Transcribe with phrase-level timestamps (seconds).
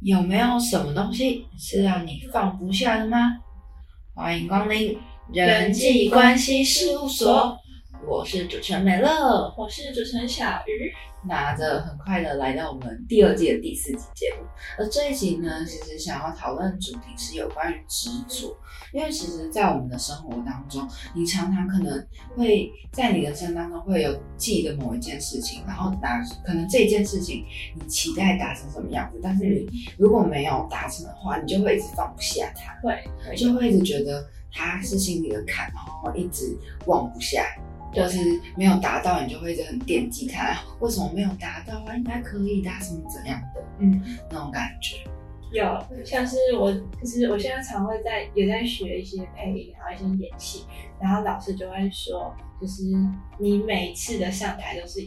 [0.00, 3.38] 有没有什么东西是让你放不下的吗？
[4.14, 4.98] 欢迎光临
[5.32, 7.58] 人际关系事务所，
[8.04, 10.92] 我是主持人美乐，我是主持人小鱼。
[11.28, 14.46] 拿着很快的来到我们第二季的第四集节目，
[14.78, 18.56] 而这一集呢，其实想要讨论主题是有关于执着，
[18.92, 27.44] 因为其实，在我们的生活当中，你常常可能会在你的人生当中会有记得某一件事情，然后达可能这件事情
[27.74, 29.66] 你期待达成什么样子，但是你
[29.98, 37.44] 如果没有达成的话，你就会一直放不下它，会就会一直觉得它是心里的坎，然后一直忘不下。
[37.92, 38.18] 就是
[38.56, 40.58] 没有达到，你就会一直很惦记他。
[40.80, 41.96] 为什么没有达到啊？
[41.96, 43.62] 应该可以的，什么怎样的？
[43.78, 44.98] 嗯，那种感觉。
[45.52, 50.64] 有，像是我，就是我现在常会在也在学一些配音，然后一些演戏，
[51.00, 52.82] 然后老师就会说，就是
[53.38, 55.00] 你每一次的上台都是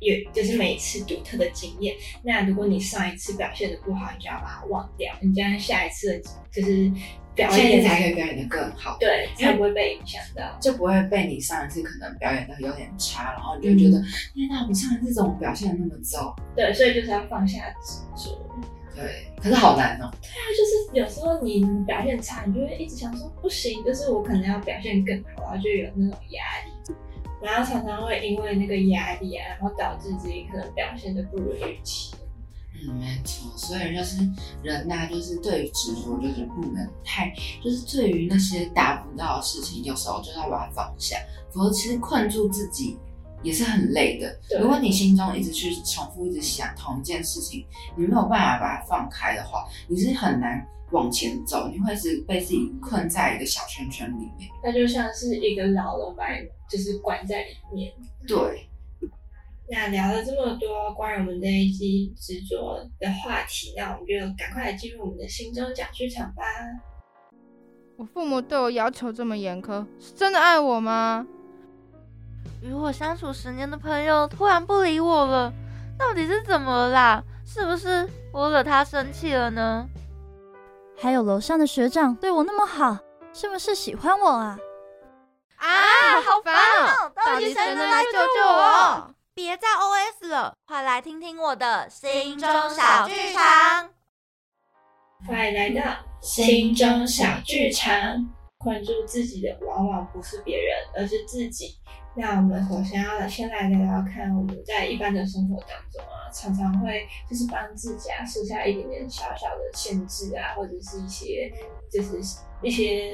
[0.00, 1.94] 有，就是每一次独特的经验。
[2.22, 6.22] 那如果你上一次表现的不好，你就要把它忘掉，你这样下一次
[6.52, 6.92] 就是。
[7.38, 14.02] 表演才可以表演的更好，对，才不会被影响到，就不会被你上一次可能表演的有点差，然后你就觉得，
[14.34, 16.34] 天哪，我上一次怎么表现的那么糟？
[16.56, 18.36] 对，所以就是要放下执着。
[18.96, 20.10] 对，可是好难哦。
[20.20, 26.94] 对啊，就是有时候你表现差，你就会一直想说，不行，就是我可能要表现更好，然后就有那种压力，
[27.40, 32.16] 然后常常会因为那个压力啊，然后导致自己可能表现的不如预期。
[32.86, 34.18] 嗯，没错，所以就是
[34.62, 41.16] 人呐，就是对于执着，就是不能太，就是对于那些达不到的事情，有时候就要把它放下，
[41.50, 42.96] 否则其实困住自己
[43.42, 44.38] 也是很累的。
[44.60, 54.48] 如果你心中一直去重复，一直想同一件事情，你没有办法把它放开的话，你是很难往前走，你会是被自己困在一个小圈圈里面。
[54.62, 56.26] 那就像是一个牢笼，把
[56.70, 57.92] 就是关在里面。
[58.26, 58.67] 对。
[59.70, 66.42] 那聊了这么多关于我们这一期执着的话题，那我们就赶快来进入我们的心中小剧场吧。
[67.98, 71.26] 我父母对我要求这么严苛，是真的爱我吗？
[72.62, 75.52] 与我相处十年的朋友突然不理我了，
[75.98, 77.22] 到底是怎么了啦？
[77.44, 79.86] 是不是我惹他生气了呢？
[80.96, 82.96] 还有楼上的学长对我那么好，
[83.32, 84.58] 是不是喜欢我啊？
[85.56, 85.66] 啊，
[86.24, 87.12] 好烦哦！
[87.14, 89.14] 到底谁能来救救我？
[89.38, 93.88] 别再 OS 了，快来听听我的心中小剧场。
[95.28, 97.94] 欢迎来到心中小剧场。
[98.58, 101.78] 关注自己的往往不是别人，而是自己。
[102.16, 111.48] 那我们首先要先来聊聊看，我们在一般的生活当中啊，常常会就是帮自己啊设下一点点小小的限制啊，或者是一些
[111.88, 112.20] 就是
[112.62, 113.12] 一些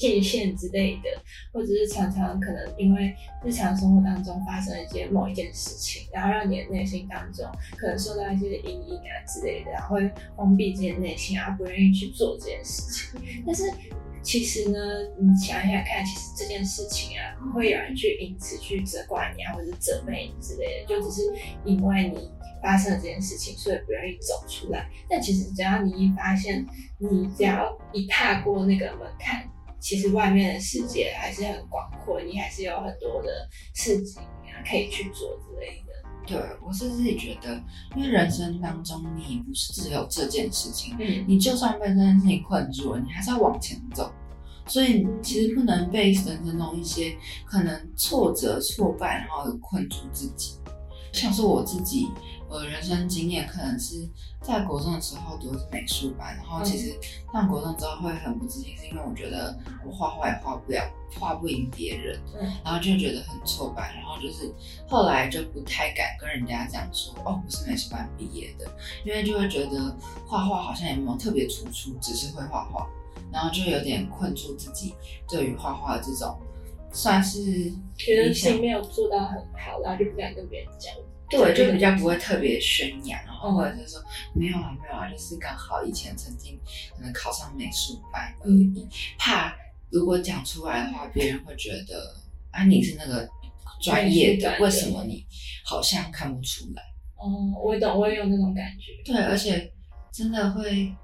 [0.00, 1.10] 界限之类的，
[1.52, 3.14] 或者是常常可能因为
[3.44, 7.44] 日常生活当中发生一些某一件事情，然后让你的内心当中
[7.76, 13.64] 可能受到一些阴影啊之类的，然后会封闭自己的内心啊，不愿意去做这件事情，但是。
[14.22, 14.78] 其实呢，
[15.20, 21.22] 你想一想看，其实这件事情啊，不会有人去因此去责怪你啊，或者责备你之类的，就只是
[21.64, 22.28] 因为你
[22.66, 24.90] 发生了这件事情，所以不愿意走出来。
[25.08, 26.66] 但其实只要你一发现，
[26.98, 35.92] 你只要一踏过那个门槛，其实外面的世界还是很广阔，你还是有很多的事情啊可以去做之类的。
[36.26, 37.62] 对，我是自己觉得，
[37.94, 44.12] 因为人生当中你不是只有这件事情，嗯，你就算被这件事情困住了，你还是要往前走。
[44.66, 50.56] 所以其实不能被人生中一些可能挫折、挫败，然后困住自己。
[51.16, 52.10] 像是我自己，
[52.48, 54.06] 我的人生经验可能是
[54.42, 56.94] 在国中的时候读美术班，然后其实
[57.32, 60.82] 上国中之后会很不自信，是因为我觉得我画画也画不了，
[61.18, 62.20] 画不赢别人，
[62.62, 64.52] 然后就觉得很挫败，然后就是
[64.86, 68.70] 后来就不太敢跟人家讲说，哦，我是美术班毕业的，
[69.04, 69.96] 因为就会觉得
[70.26, 72.86] 画画好像也没有特别突出，只是会画画，
[73.32, 74.94] 然后就有点困住自己
[75.26, 76.38] 对于画画的这种，
[76.92, 80.94] 算是觉得自己没有做到很好，然后就不敢跟别人讲。
[81.28, 84.00] 对，就比较不会特别宣扬，然后或者是说
[84.32, 86.58] 没有啊，没有啊，就是刚好以前曾经
[86.96, 89.54] 可能考上美术班而已，怕
[89.90, 92.14] 如果讲出来的话，别人会觉得
[92.50, 93.28] 啊你是那个
[93.80, 95.26] 专业的，为什么你
[95.64, 96.82] 好像看不出来？
[97.16, 97.28] 哦，
[97.62, 98.92] 我懂，我也有那种感觉。
[99.04, 99.72] 对，而且
[100.12, 100.94] 真的会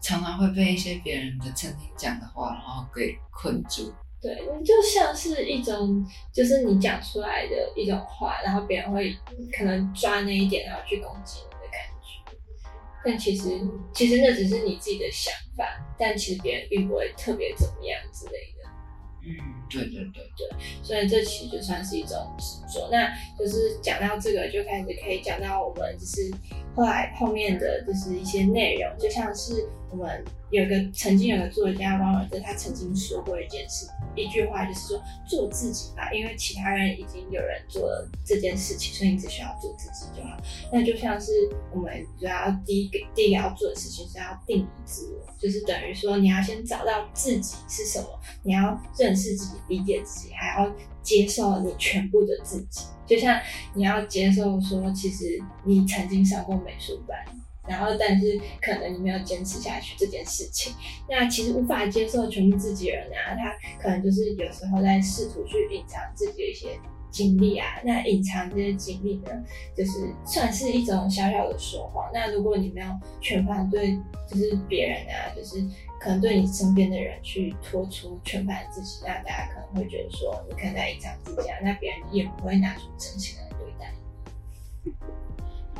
[0.00, 3.92] 常常会被一些别人的曾经讲的话，然后给困住。
[4.24, 9.14] 对，你就像是一种，就是你讲出来的一种话，然后别人会
[9.52, 12.34] 可能抓那一点，然后去攻击你的感觉。
[13.04, 13.60] 但其实，
[13.92, 18.64] 其实那只是你自己的想法，但其实别人并不会特别怎么样之类的。
[19.26, 19.36] 嗯，
[19.68, 20.48] 对对对对，
[20.82, 22.88] 所以这其实就算是一种执着。
[22.90, 26.32] 那就是讲到这个，就开始可以讲到我们就是
[26.74, 33.86] 后来后面的就是一些内容，就像是我们有个曾经有个作家王尔德，他曾经说过一件事，
[34.16, 40.36] 一句话就是说做自己吧，因为其他人已经有人做了这件事情，所以你只需要做自己就好。
[40.72, 41.32] 那就像是
[41.72, 48.06] 我们主要第一个第一个要做的事情是要定义自我，就是等于说你要先找到自己是什么，
[48.42, 49.14] 你要认。
[49.14, 52.80] 识自己理解自己，还要接受你全部的自己。
[53.06, 53.40] 就像
[53.72, 57.16] 你要接受说，其实你曾经上过美术班，
[57.68, 60.74] 然后但是可能你没有坚持下去这件事情。
[61.08, 63.52] 那其实无法接受全部自己人啊，他
[63.82, 66.78] 可能就是有时候在试图去隐藏自己的一些
[67.10, 67.66] 经历啊。
[67.84, 69.30] 那隐藏这些经历呢，
[69.76, 72.10] 就是算是一种小小的说谎。
[72.12, 72.86] 那如果你没有
[73.20, 75.64] 全盘对，就是别人啊，就是。
[76.00, 83.53] 可能对你身边的人去托出全盘自己，那大家可能会觉得说你可能在隐藏自己啊，那别人也不会拿出真心来。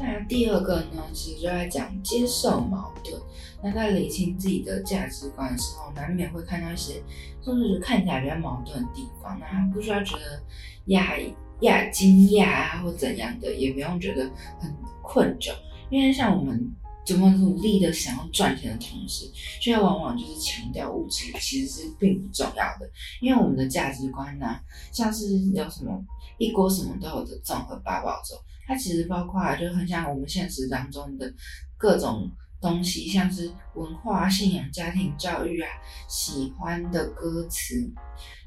[0.05, 3.21] 那第二个呢，其实就在讲接受矛盾。
[3.62, 7.03] 那在理清自己的价值观的时候，难免会看到一些
[7.43, 9.39] 就是看起来比较矛盾的地方。
[9.41, 10.43] 那不需要觉得
[10.89, 11.19] 讶
[11.62, 14.31] 讶惊讶啊，或怎样的，也不用觉得
[14.61, 14.71] 很
[15.03, 15.53] 困窘，
[15.91, 16.71] 因为像我们。
[17.06, 19.31] 怎么努力的想要赚钱的同时，
[19.61, 22.91] 却往往就是强调物质其实是并不重要的。
[23.21, 24.59] 因为我们的价值观呢，
[24.91, 26.03] 像是有什么
[26.39, 28.35] 一锅什么都有的综合八宝粥，
[28.67, 31.33] 它其实包括就很像我们现实当中的
[31.77, 32.31] 各种
[32.61, 35.69] 东西，像是文化、信仰、家庭教育啊，
[36.09, 37.75] 喜欢的歌词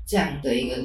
[0.06, 0.76] 这样的一个，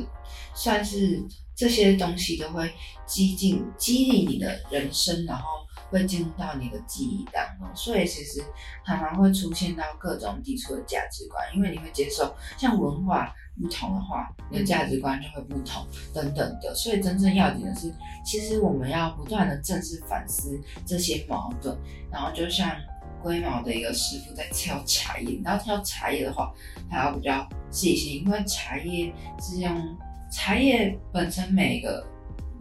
[0.54, 1.22] 算是
[1.54, 2.72] 这些东西都会
[3.06, 5.44] 激进激励你的人生，然后。
[5.92, 8.42] 会进入到你的记忆当中，所以其实
[8.84, 16.74] 常常会出现到各种抵触的价值观，因为你会接受像文化不同的话，你的价值观就会不同等等的。
[16.74, 17.92] 所以真正要紧的是，
[18.24, 21.76] 其实我们要不断的正视反思这些矛盾，
[22.10, 22.74] 然后就像
[23.22, 26.50] 龟毛的一个师傅在挑茶叶，然后挑茶叶的话，
[26.90, 29.98] 还要比较细心，因为茶叶是用
[30.30, 32.10] 茶叶本身每个。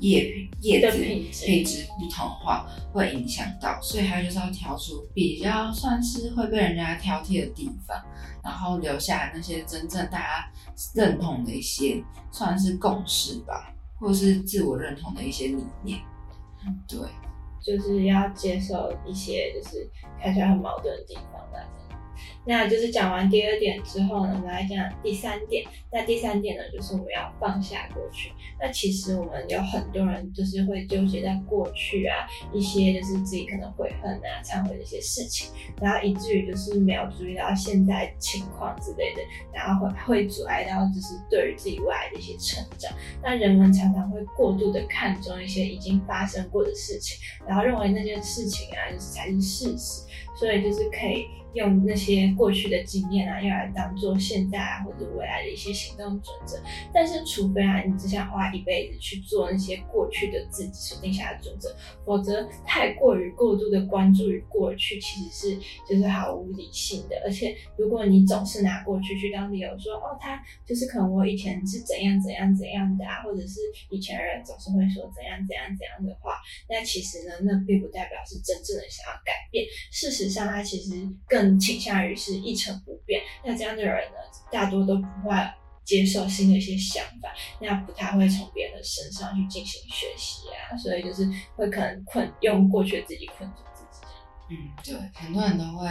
[0.02, 0.98] 叶叶子
[1.46, 8.04] 配置不同的话，会影响到，所以他就是要挑出比较算是会被人家挑剔的地方，
[8.44, 10.52] 然后留下那些真正大家
[10.96, 16.00] 认同的一些算是共识吧，或是自我认同的一些理念。
[16.88, 17.00] 对，
[17.64, 19.90] 就是要接受一些就是
[20.20, 21.64] 看起来很矛盾的地方的。
[22.46, 25.64] 那就是讲完第二点之后呢，我们来讲第三点。
[25.94, 28.32] 那第三点呢，就是我们要放下过去。
[28.60, 35.52] 那其实我们有很多人就是会纠结在过去啊，一些就是自己可能悔恨啊、忏悔的一些事情，
[35.82, 39.22] 然后以至于就是没有注意到现在情况之类的，
[39.54, 42.92] 然后会会阻碍到就是对于自己未来的一些成长。
[43.22, 50.04] 那人们常常会过度的看重一些已经发生过的事情，然后认为那件事情啊，就是才是事实，
[50.40, 51.28] 所以就是可以。
[51.54, 56.58] 用那些过去的经验啊，用来当做现在啊或者未来的一些行动准则。
[56.94, 61.76] 但是，除非啊，你只想花一辈子去做那些过去的自己所定下的准则，
[62.06, 67.22] 否则太过于过度的关注于过去，其实是就是毫无理性的。
[67.26, 73.60] 而且，如果你总是拿过去去当理由，说哦，他就是可能我以前是怎样怎样怎样的啊，或者是
[73.90, 76.36] 以前人总是会说怎样怎样怎样的话，
[76.70, 79.66] 那其实呢，那并不代表是真正的想要改变。
[79.92, 81.41] 事实上，他其实更。
[81.42, 84.18] 更倾向于是一成不变，那这样的人呢，
[84.52, 85.36] 大多都不会
[85.84, 94.06] 接受新的一些想法，那不太会从别人的身上去进行学习啊，所以就是会可能困用过去的自己困住自己。
[94.52, 95.88] 嗯，对，很多人都会。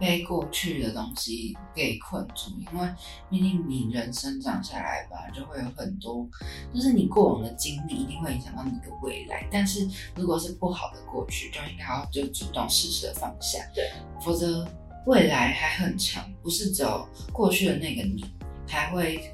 [0.00, 2.88] 被过去的东西给困住，因为
[3.28, 6.26] 毕竟你人生长下来吧，就会有很多，
[6.74, 9.46] 就是你过往的经历一定会影响到你的未来。
[9.52, 13.92] 但是如果是不好的过去，就应该要就主动适时的放下，对，
[14.22, 14.66] 否则
[15.06, 18.24] 未来还很长，不是只有过去的那个你，
[18.66, 19.30] 才会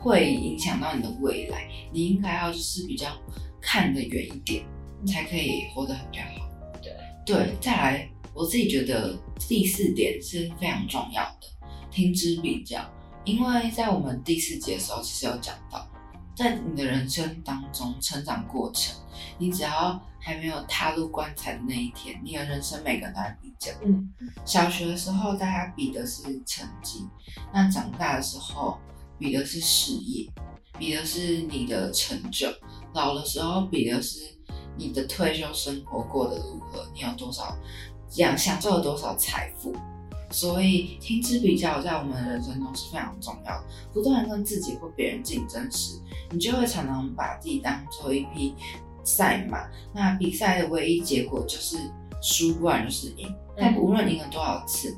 [0.00, 1.68] 会影响到你的未来。
[1.92, 3.10] 你应该要就是比较
[3.60, 4.64] 看得远一点，
[5.06, 6.48] 才可以活得比较好。
[6.80, 6.94] 对
[7.26, 8.08] 对，再来。
[8.38, 9.18] 我自己觉得
[9.48, 12.80] 第四点是非常重要的，听之比较。
[13.24, 15.84] 因为在我们第四节的时候，其实有讲到，
[16.36, 18.94] 在你的人生当中成长过程，
[19.38, 23.72] 你只要还没有踏入棺材的那一天，你的人生每个人都在比较。
[23.84, 24.08] 嗯，
[24.44, 27.08] 小学的时候大家比的是成绩，
[27.52, 28.78] 那长大的时候
[29.18, 30.30] 比的是事业，
[30.78, 32.48] 比的是你的成就，
[32.94, 34.20] 老的时候比的是
[34.76, 37.58] 你的退休生活过得如何，你有多少。
[38.08, 39.74] 享享受了多少财富？
[40.30, 43.64] 所以听之比较在我们的人生中是非常重要的。
[43.94, 45.98] 不断跟自己或别人竞争时，
[46.30, 48.54] 你就会常常把自己当做一匹
[49.02, 49.66] 赛马。
[49.94, 51.78] 那比赛的唯一结果就是
[52.20, 53.34] 输，不然就是赢。
[53.56, 54.94] 但无论赢了多少次，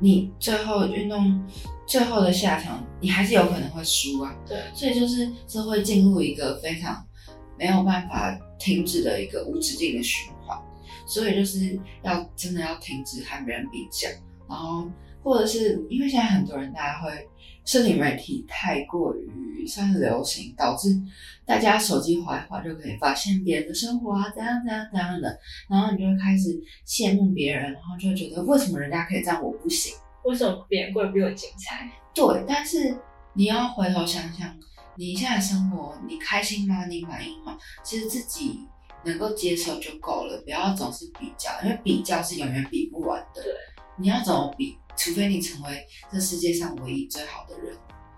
[0.00, 1.38] 你最后运动
[1.86, 4.34] 最后的下场，你还是有可能会输啊。
[4.46, 7.04] 对，所以就是这会进入一个非常
[7.58, 10.35] 没有办法停止的一个无止境的循环。
[11.06, 14.08] 所以就是要真的要停止和别人比较，
[14.48, 14.90] 然后
[15.22, 17.28] 或者是因为现在很多人大家会
[17.64, 21.00] 社群媒体太过于算是流行，导致
[21.44, 29.94] 大家手机划一划就可以发现别人的生活啊怎样怎样怎样的，然后你就会开始羡慕别人，然后就会觉得为什么人家可以这样我不行？
[30.24, 31.88] 为什么别人过得比我精彩？
[32.12, 32.96] 对，但是
[33.32, 34.56] 你要回头想想，
[34.96, 36.86] 你现在生活你开心吗？
[36.86, 37.56] 你满意吗？
[37.84, 38.66] 其实自己。
[39.06, 43.42] 能够接受就够了，不要总是比较，因为比较是永远比不完的。
[43.42, 43.54] 对，
[43.96, 44.76] 你要怎么比？
[44.98, 47.76] 除非你成为这世界上唯一最好的人，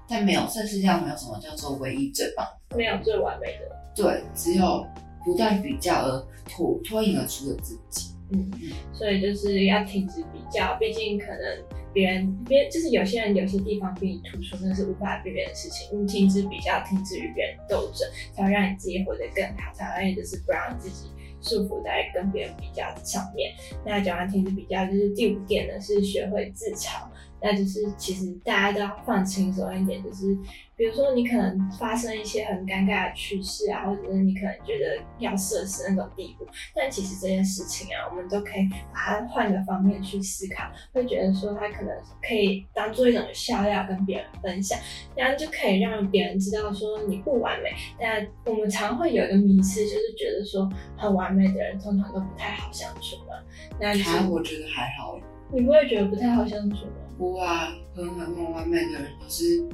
[0.08, 3.92] 但没有，这世界上没有什么叫做唯一最棒，没有最完美的。
[3.96, 4.86] 对，只有
[5.24, 8.14] 不断比较而脱脱颖而出的自己。
[8.30, 8.48] 嗯，
[8.92, 15.88] 所以就是要停止比较，毕竟可能别人别就是有些人有些地方比你突出，那是无法避免的事情。
[16.00, 21.08] 你停止比较，停止与别人斗争，才会让你自己活得更好，才会就是不让自己
[21.40, 23.52] 束缚在跟别人比较上面。
[23.84, 27.06] 那讲完停止比较，就是第五点呢，是学会自嘲。
[27.40, 30.36] 那就是其实大家都要放轻松一点，就是
[30.76, 44.78] 比如说你可能发生一些很尴尬的趣事啊，或者是你可能觉得要社死那种地步，但其实这件事情啊，我们都可以把它换个方面去思考，会觉得说它可能可以当做一种笑料跟别人分享，
[45.14, 47.70] 这样就可以让别人知道说你不完美。
[48.00, 53.34] 但我们常会有一个迷思，就是觉得说很完美的人通常都不太好相处嘛。
[53.80, 55.18] 那还我觉得还好。
[55.50, 57.07] 你不会觉得不太好相处吗？
[57.18, 59.68] 不啊，很很很完美的人都是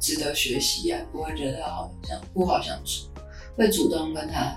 [0.00, 3.08] 值得学习啊，不会觉得好像不好相处，
[3.56, 4.56] 会主动跟他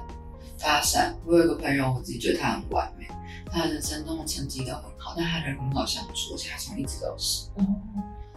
[0.57, 1.13] 搭讪。
[1.25, 3.05] 我有个朋友，我自己觉得他很完美，
[3.47, 7.50] 他人生中的成绩都很好，但他人很好相处，而且他从一直都是。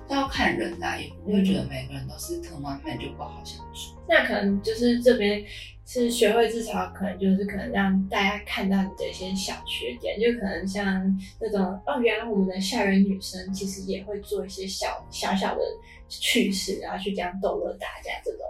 [0.08, 3.96] 都要看人啦，也不会觉得每个人都是很完美就不好相处。
[4.08, 5.44] 那可能就是这边
[5.86, 15.62] 是学会自嘲，可能就是可能让大家看到你的一些小缺点，就可能像那种哦，原来我们的校园女生其实也会做一些小小小的
[16.08, 18.40] 趣事，然后去这样逗乐大家，这种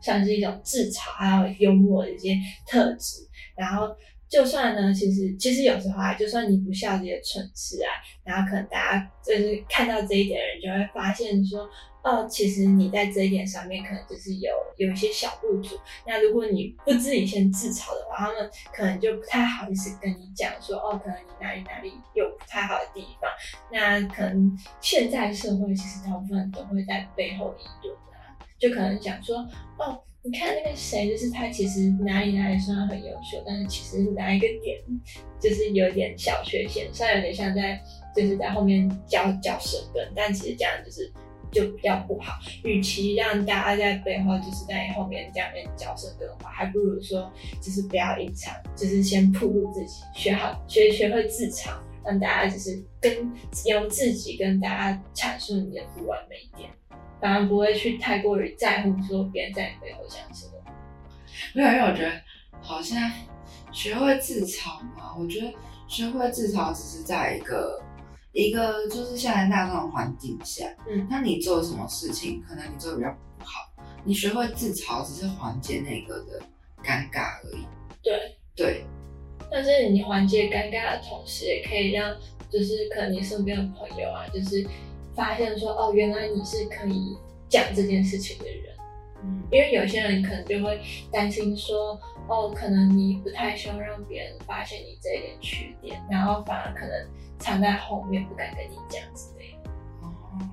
[0.00, 2.36] 算是一种自嘲还有幽默的一些
[2.66, 3.26] 特质，
[3.56, 3.96] 然后。
[4.30, 7.90] 就算呢，其实其实有时候啊，就算你不笑这些蠢事啊，
[8.22, 11.68] 然后可能大家就是看到这一点的人，就会发现说，
[12.04, 15.76] 哦，其实你在这一点上面可能就是有有一些小不足。
[16.06, 23.28] 那如果你不自己先自嘲的话，他们可能就不太好意思跟你讲说，哦，可能你哪里哪里有不太好的地方。
[23.72, 29.38] 那可能现在社会其实大部分都会在背后议论啊，就可能讲说，
[29.76, 30.00] 哦。
[30.22, 34.78] 你看那个谁，就是他其实哪里哪里虽然很优秀，但是其实哪一个点
[35.40, 37.80] 就是有点小缺陷，虽然有点像在
[38.14, 41.10] 就是在后面嚼嚼舌根，但其实这样就是
[41.50, 42.34] 就比较不好。
[42.64, 51.70] 与其让大家在背后就是在后面这样面嚼舌根的话，还不如说就是不要隐藏，就是先铺露自己，学好学学会自嘲，
[52.04, 53.32] 让大家就是跟
[53.64, 56.68] 由自己跟大家阐述你的不完美点。
[57.20, 60.52] 反而不会去太过于在乎说别人在你背后想什么。
[61.54, 62.12] 没有，因为我觉得
[62.60, 63.10] 好像
[63.72, 65.52] 学会自嘲嘛，我觉得
[65.86, 67.82] 学会自嘲只是在一个
[68.32, 73.68] 一个就是现在大众的环境下，嗯，那你做什么事情，可能你做的比较不好，
[74.04, 76.40] 你学会自嘲只是缓解那个的
[76.82, 77.66] 尴尬而已。
[78.02, 78.84] 对对，
[79.50, 82.14] 但是你缓解尴尬的同时，也可以让
[82.50, 84.66] 就是可能你身边的朋友啊，就是。
[85.20, 87.14] 发现说哦，原来你是可以
[87.46, 88.74] 讲这件事情的人，
[89.22, 90.80] 嗯，因为有些人可能就会
[91.12, 97.06] 担心说哦，可能你不太希望让别人发现你这一点缺点，然后反而可能
[97.38, 99.70] 藏在后面不敢跟你讲之类的。
[100.00, 100.08] 哦，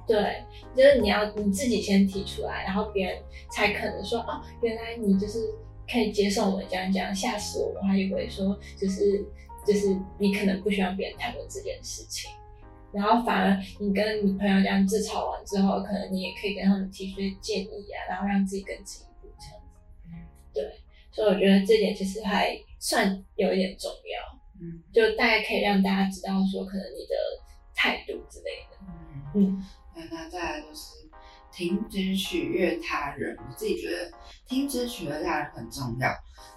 [0.06, 0.44] 对，
[0.76, 3.18] 就是你要你自己先提出来，然后别人
[3.50, 5.40] 才可能说哦，原来你就是
[5.90, 9.26] 可以接受我这样讲，吓死我，我还以为说就是
[9.66, 12.30] 就是你可能不希望别人谈论这件事情。
[12.91, 20.29] 然后反而你跟你朋友这样自嘲完之后，可能你也可以跟他们提出些建议啊，然后让自己更进一步这样子。
[20.53, 24.38] 对，所以我觉得这点其实还算有一点重要。
[24.60, 27.15] 嗯，就大概可以让大家知道说，可能你的
[27.75, 28.77] 态度之类的。
[29.36, 29.63] 嗯
[29.96, 31.08] 嗯，那再来就是
[31.51, 33.38] 停止取悦他人。
[33.38, 34.12] 我自己觉得
[34.48, 36.10] 停止取悦他人很重要，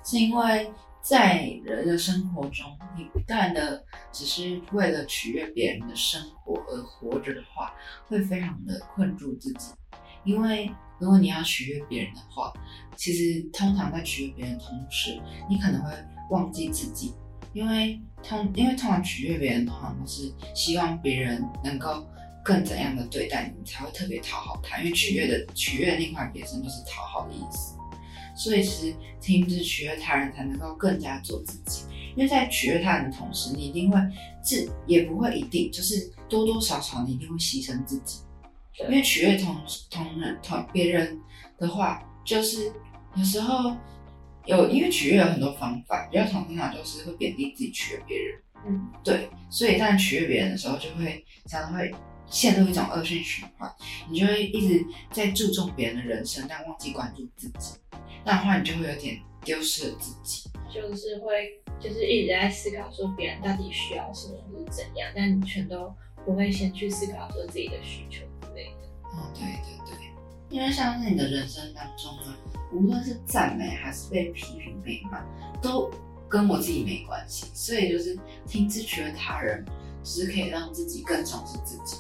[0.03, 0.71] 是因为
[1.03, 2.67] 在人的生活中，
[2.97, 7.73] 你不断的只是为了取悦别人的生活而活着的话，
[8.07, 9.73] 会非常的困住自己。
[10.25, 12.53] 因为如果你要取悦别人的话，
[12.97, 15.91] 其实通常在取悦别人同时，你可能会
[16.31, 17.15] 忘记自己。
[17.53, 22.07] 因为通因为通常取悦别人，的话都是希望别人能够
[22.45, 24.79] 更怎样的对待你，才会特别讨好他。
[24.79, 27.80] 因为取悦的取悦另外本身就是讨好的意思。
[28.41, 31.85] 所以其实停止取悦他人，才能够更加做自己。
[32.17, 34.01] 因为在取悦他人的同时，你一定会
[34.43, 38.21] 自也不会一定就是多多少少你一定会牺牲自己。
[38.79, 39.55] 因为取悦同
[39.91, 41.21] 同人同别人
[41.59, 42.73] 的话，就是
[43.15, 43.77] 有时候
[44.47, 48.41] 有因为取悦有很多方法，比较常听到就是会贬低自己取悦别人。
[48.67, 49.29] 嗯，对。
[49.51, 51.93] 所以当取悦别人的时候，就会常常会
[52.31, 53.71] 陷入一种恶性循环，
[54.09, 57.75] 你就会一直在注重别人的人生，但忘记关注自己。
[58.25, 65.93] 那的话，你就会有点丢失了自己，就是会就是一直在思考说别人到底需要什么或者怎样，但你全都
[66.25, 68.89] 不会先去思考说自己的需求之类的。
[69.13, 70.11] 嗯，对对对，
[70.51, 72.37] 因为像是你的人生当中呢，
[72.73, 75.25] 无论是赞美还是被批评被骂，
[75.61, 75.91] 都
[76.29, 79.65] 跟我自己没关系，所以就是停止取悦他人，
[80.05, 81.97] 只是可以让自己更重视自己，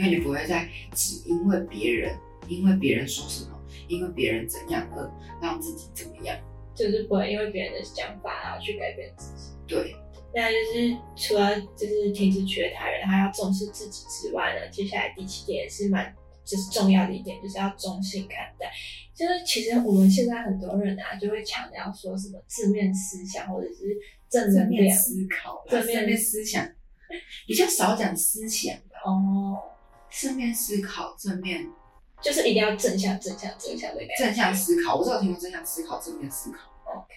[0.00, 2.16] 因为你不会再只因为别人，
[2.48, 3.50] 因为别人说什么。
[3.86, 5.10] 因为别人怎样而
[5.42, 6.36] 让自己怎么样，
[6.76, 9.50] 就是不会因为别人的想法然后去改变自己。
[9.66, 9.96] 对，
[10.32, 16.14] 那就是除了就是停止取悦他人，还要重视自己之外呢，接下来第七点也是蛮
[16.44, 18.70] 就是重要的一点，就是要中性看待。
[19.12, 23.96] 就是其实我们现在很多人啊，就会强调说什么正面思想或者是
[24.28, 26.64] 正正面思考、正面思想，
[27.48, 29.58] 比较少讲思想哦。
[30.10, 31.70] 正面思考、正面。
[32.22, 34.14] 就是一定要正向、正向、正向的感觉。
[34.18, 36.58] 正向思考，我只有听过正向思考、正面思考。
[36.84, 37.14] OK，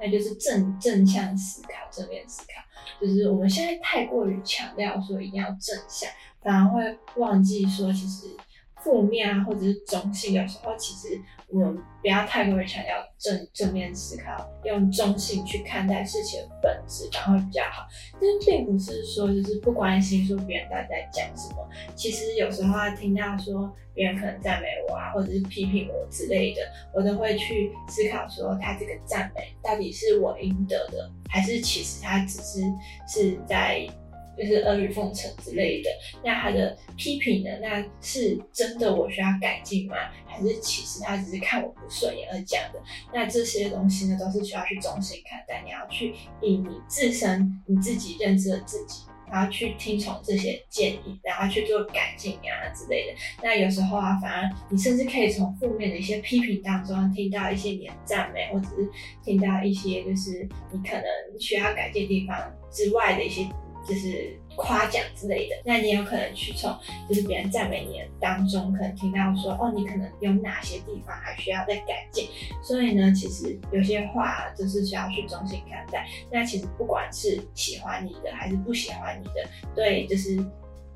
[0.00, 2.62] 那就是正正向思考、正面思考。
[3.00, 6.08] 就是我们现在太过于强调说一定要正向，
[6.40, 8.36] 反而会忘记说其实。
[8.84, 17.86] 负面啊，或者是中性，有时候其实我们不要太过于强调正正面思考，用中性去看待事情的本质，然后比较好。
[18.12, 26.60] 但并不是说就是不关心说别人到底在讲什么，其实有时候听到说别人可能赞美我啊，或者是批评我之类的，
[26.92, 32.60] 我都会去思考说他这个赞美到底是我应得的，还是其实他只是
[33.08, 33.88] 是在。
[34.36, 35.90] 就是阿谀奉承之类的，
[36.24, 37.50] 那他的批评呢？
[37.60, 39.96] 那是真的我需要改进吗？
[40.26, 42.82] 还是其实他只是看我不顺眼而讲的？
[43.12, 45.62] 那这些东西呢，都是需要去中心看待。
[45.64, 53.14] 你要去以你自身你自己认知的自己，然后去听从这些建议，然后去做改进啊之类的。
[53.42, 58.90] 那有时候啊，反而你甚至可以从负面的一些批评当中听到一些你的赞美，或者是
[59.22, 61.04] 听到一些就是你可能
[61.40, 62.36] 需要改进地方
[62.72, 63.46] 之外的一些。
[63.86, 66.74] 就是夸奖之类的，那你有可能去从
[67.08, 72.28] 就是别人赞美你当中，可能听到说哦，你可能有哪些地方还需要再改进。
[72.62, 76.08] 所以呢，其实有些话就是需要去中性看待。
[76.30, 80.36] 那其实不管是喜欢你的还是不喜欢你的，对，就是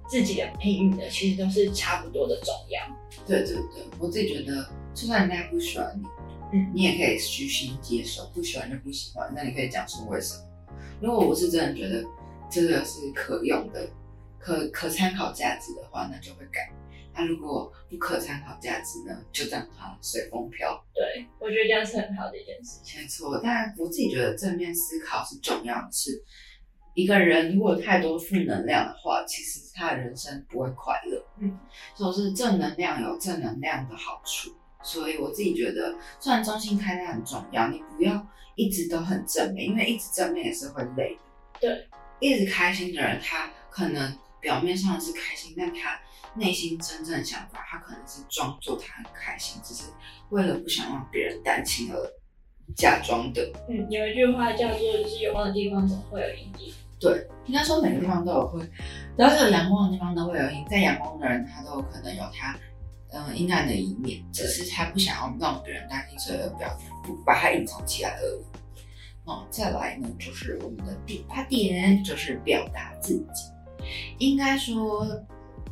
[0.09, 2.81] 自己的评语呢，其实都是差不多的重要。
[3.27, 9.31] 对对对，我自己觉得，就算人家不喜欢你，嗯，你也可以虚心接受，不喜欢就不喜欢。
[9.35, 10.45] 那你可以讲出为什么？
[11.01, 12.05] 如果我是真的觉得。
[12.51, 13.89] 这个是可用的、
[14.39, 16.73] 可可参考价值的话，那就会改。
[17.15, 20.81] 那如果不可参考价值呢，就让它随风飘。
[20.95, 23.01] 对，我觉得这样是很好的一件事情。
[23.01, 25.89] 没错，但我自己觉得正面思考是重要的。
[25.91, 26.23] 是
[26.95, 31.21] 一个人如果太多负能量的话，其实他的人生不会快乐。
[31.41, 31.59] 嗯，
[31.97, 34.55] 所以是正能量有正能量的好处。
[34.81, 41.21] 所以我自己觉得，虽然中心开量很重要，你不要一直都很正面，因为一直正面也是会累的。
[41.61, 41.89] 对。
[42.21, 45.99] 一直开心的人，他可能表面上是开心，但他
[46.35, 49.85] 内心真正的想法，他可能是装作他很开心，只是
[50.31, 51.97] 为了不想让别人担心而
[52.77, 53.43] 假装的。
[53.69, 56.75] 嗯，有一句话叫做“就是有光的地方总会有阴影”。
[57.01, 60.65] 对，应该说每个地方都有会，只要是有阳光的地方都会有阴。
[60.69, 62.59] 在阳光的人，他都有可能有他
[63.13, 68.58] 嗯阴暗的一面，只是他不想要让别人担心，所以而表不把它隐藏起来而已。
[69.29, 73.53] 哦，再来呢，就是我们的第八点，就是表达自己。
[74.17, 75.07] 应该说，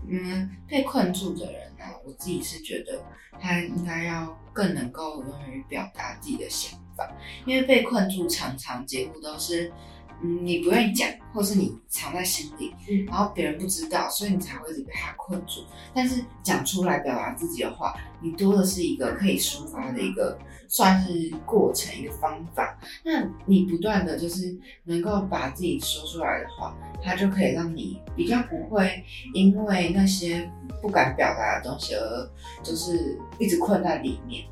[0.06, 3.02] 嗯，被困住的人呢，我自己是觉得
[3.40, 7.10] 他应该要更能够勇于表达自己的想法，
[7.46, 9.72] 因为被困住常常结果都是
[10.22, 15.62] 嗯，你不愿意讲，或是你藏在心里，嗯，然后别人不知道，所以你才会一直被他困住。
[15.94, 22.78] 但是讲出来表达自己的话，你多的是一个可以抒发的一个算是过程一个方法。
[23.04, 30.50] 那你不断的就是能够把自己说出来的话，它就可以让你比较不会因为那些
[30.80, 32.30] 不敢表达的东西而
[32.62, 34.44] 就是一直困在里面。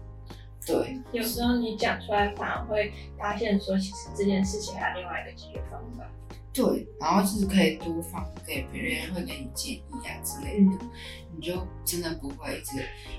[0.66, 6.04] 对，有时候你讲出来，反而会发现说，其实这件事情还有另外一个解决方法。
[6.52, 10.86] 对，然后就是可以多方给别人，会给你建议啊之类的，
[11.34, 12.78] 你就真的不会一直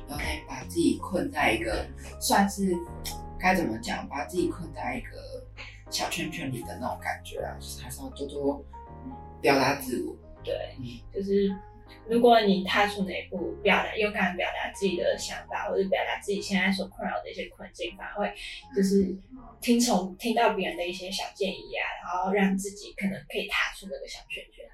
[0.10, 1.86] 有点把自己困在一个
[2.20, 2.74] 算是
[3.38, 5.46] 该怎么讲，把自己困在一个
[5.90, 8.66] 小圈圈里的那种感觉啊，就是还是要多多
[9.42, 10.16] 表达自我。
[10.44, 10.76] 对，
[11.14, 11.56] 就是。
[12.08, 18.34] 如果你踏出那一步，表达勇敢表达自己的想法，或者表达自己现在所困扰的一些困境，反而会
[18.76, 19.16] 就是
[19.60, 24.66] 听从听到别人的一些小建议啊，然后让自己可能可以踏出那个小圈圈。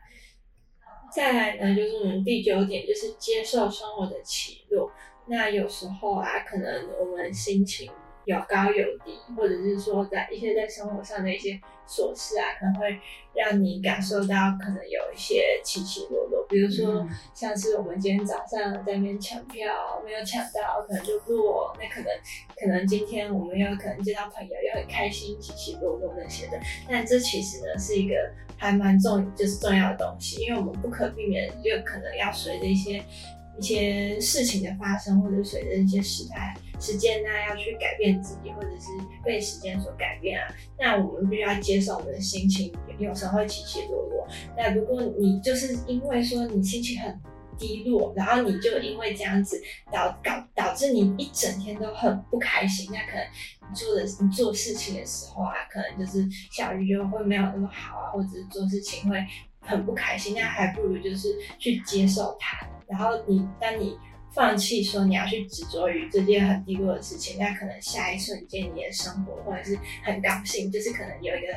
[1.14, 4.92] 再来呢，就是我们第九点，就是接受生活的起落。
[5.28, 7.92] 那有时候啊，可能我们心情。
[8.26, 13.00] 有高有低，或者是说在一些在生活上的一些琐事啊，可能会
[13.34, 16.46] 让你感受到可能有一些起起落落。
[16.48, 21.76] 比如说，像是我们今天早上在那边抢票没有抢到，可能就落。
[21.80, 22.10] 那可能
[22.56, 26.60] 可能今天我们又可能见到朋友又很开心，起起落落那些的。
[26.88, 28.16] 但这其实呢是一个
[28.58, 33.04] 还蛮重就是重要的东西，因为我们不可避免就可能要随着一些。
[33.60, 38.88] 一些事情的发生，或者随着一些时代、时间呢，要去改变自己，或者是
[39.24, 40.48] 被时间所改变啊。
[40.80, 44.28] 那我们必须要接受我们的心情，有时候会起起落落。
[44.58, 47.20] 那如果你就是因为说你心情很
[47.58, 49.62] 低落，然后你就因为这样子
[49.92, 53.26] 导导导致你一整天都很不开心，那可能
[53.70, 59.24] 你做的你做事情的时候啊，可能就是效率就会没有那么好啊，或者是做事情会
[59.72, 60.36] 很不开心。
[60.36, 62.58] 那还不如就是去接受它。
[62.88, 63.98] 然后你，当你
[64.34, 71.48] 放弃说你要去执着于这件很低落的事情，那可能下一瞬间你的生活或者是很高兴，就是可能有一个，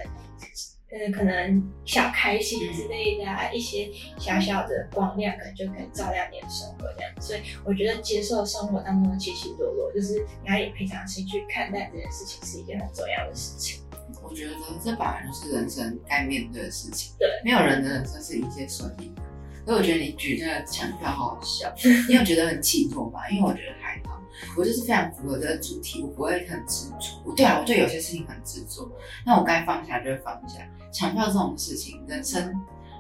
[0.90, 7.12] 呃，可能小开心之类的啊，一些小小的光亮，可能就可以照亮你的生活这样。
[7.20, 13.83] 所以我觉得接受生活当中的起起落落，就是你要以平常心去看待这件事情，是一件很重要的事情。
[14.22, 19.22] 我觉得这本来就是人生该面对的事情，对，没有人的人生是一切顺利的。
[19.66, 21.72] 所以我觉得你举那个抢票好好笑，
[22.08, 23.28] 你有觉得很气弱吗？
[23.30, 24.20] 因为我觉得还好，
[24.58, 27.34] 我就是非常符合这个主题，我不会很执着。
[27.34, 28.90] 对啊，我对有些事情很执着，
[29.24, 30.58] 那我该放下就会放下。
[30.92, 32.54] 抢票这种事情，人生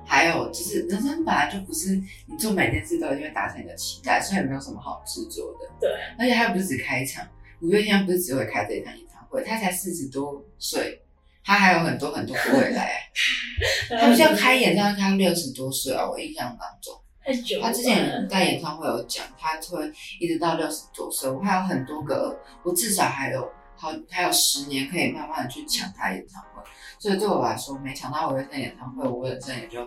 [0.06, 5.70] 还有就是人生本来就不是你做每件事都一定会达成你的期待，所以没有什么好执着的。
[5.78, 7.26] 对，而且他又不是只开一场，
[7.60, 8.92] 五月天不是只会开这一场
[9.34, 11.00] 会，他才四十多岁。
[11.46, 12.98] 他还有很多很多 不会来，
[14.00, 16.94] 他们像开演唱会，他六十多岁啊，我印象当中。
[17.22, 21.28] 太久他之前在演唱会有讲，他会一直到六十多岁。
[21.28, 26.62] 我还有很多个，我至少还有好还有十年可以慢慢的去抢他演唱会。
[26.98, 29.84] 所以对我来说，没抢到我人生演唱会，我人生也就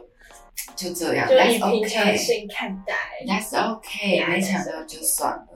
[0.76, 1.28] 就这样。
[1.28, 2.94] 就以平常心看待
[3.28, 5.48] ，That's OK，没抢到就算了。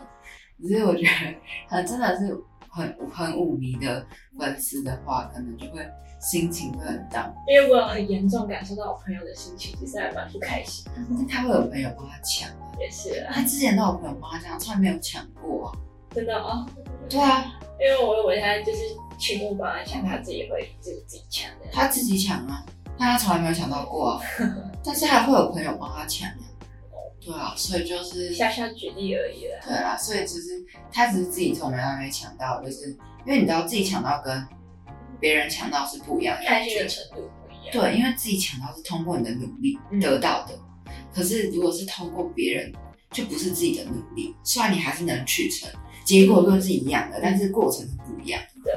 [0.59, 1.35] 只是我觉得，
[1.69, 2.35] 他真的是。
[2.71, 4.05] 很很五迷的
[4.39, 5.85] 粉丝的话，可能就会
[6.21, 7.31] 心情会很 down。
[7.47, 10.89] 因为我很严重感受到我朋友的心情，其实还蛮不开心。
[11.09, 12.71] 那他会有朋友帮他抢啊？
[12.79, 15.75] 也是，他之前都有朋友帮他抢，从来没有抢过。
[16.15, 16.65] 真的啊？
[17.09, 17.45] 对啊，
[17.79, 18.79] 因为我我现在就是
[19.19, 21.65] 请我帮他抢，他自己会自己自己抢的。
[21.73, 22.65] 他自己抢啊，
[22.97, 24.21] 但他从来没有抢到过啊。
[24.83, 26.29] 但是还会有朋友帮他抢。
[27.23, 29.59] 对啊，所以就是下下举例而已啦。
[29.63, 32.89] 对啊，所以其实他只是自己从来没抢到，就是
[33.25, 34.43] 因为你知道自己抢到跟
[35.19, 37.71] 别人抢到是不一样的，开心的程度不一样。
[37.71, 40.57] 对，因为自己抢到是通过你的努力得到的，
[41.13, 42.73] 可是如果是通过别人，
[43.11, 44.35] 就不是自己的努力。
[44.43, 45.69] 虽然你还是能去成，
[46.03, 48.41] 结果都是一样的，但是过程是不一样。
[48.63, 48.73] 对，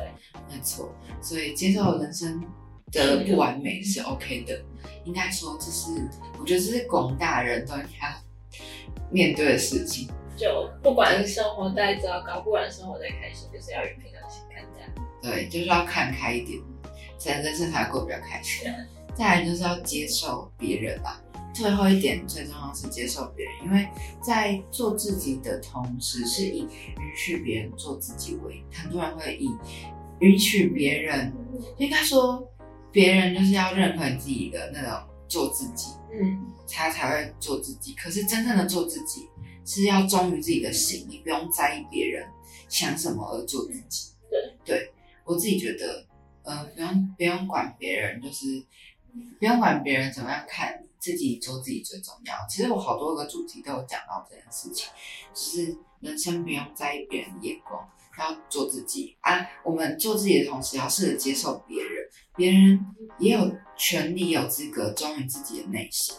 [0.50, 0.94] 没错。
[1.22, 2.44] 所以接受人生
[2.92, 4.62] 的不完美是 OK 的，
[5.06, 5.88] 应该说这是
[6.38, 8.14] 我觉得这是广大人都应该。
[9.10, 14.92] 面对的事情，就不管生活再糟糕，不管生活再开心，就是要用平常心看待。
[15.22, 16.60] 对，就是要看开一点，
[17.18, 18.70] 才人生才会过比较开心。
[19.14, 21.20] 再来就是要接受别人吧。
[21.54, 23.88] 最后一点最重要是接受别人，因为
[24.20, 28.60] 在做自己的同时，是以允许别人做自己为。
[28.72, 29.48] 很多人会以
[30.18, 31.32] 允许别人，
[31.76, 32.44] 应该说
[32.90, 35.90] 别人就是要认可你自己的那种做自己。
[36.20, 36.50] 嗯。
[36.66, 39.28] 他才会做自己，可是真正的做自己
[39.66, 42.26] 是要忠于自己的心，你不用在意别人
[42.70, 44.08] 想什么而做自己。
[44.30, 44.92] 对，对
[45.24, 46.06] 我自己觉得
[46.42, 48.64] 呃，不用不用管别人，就是
[49.38, 52.34] 不用管别人怎么样看，自己做自己最重要。
[52.48, 54.88] 其实我好多个主题都有讲到这件事情，
[55.34, 57.86] 就是人生不用在意别人的眼光，
[58.18, 59.46] 要做自己啊。
[59.62, 62.86] 我们做自己的同时，要试着接受别人，别人
[63.18, 66.16] 也有权利、有资格忠于自己的内心，